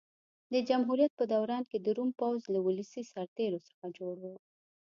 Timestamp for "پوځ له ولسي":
2.19-3.01